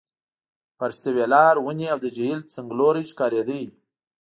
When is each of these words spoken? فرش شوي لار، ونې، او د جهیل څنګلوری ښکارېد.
فرش 0.77 0.97
شوي 1.03 1.25
لار، 1.33 1.55
ونې، 1.61 1.87
او 1.93 1.99
د 2.03 2.07
جهیل 2.15 2.39
څنګلوری 2.53 3.03
ښکارېد. 3.11 3.49